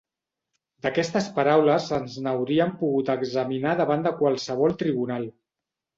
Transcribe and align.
D'aquestes 0.85 1.27
paraules 1.35 1.91
ens 1.99 2.17
n'hauríem 2.27 2.73
pogut 2.81 3.13
examinar 3.17 3.75
davant 3.83 4.07
de 4.09 4.15
qualsevol 4.23 4.75
tribunal. 4.85 5.29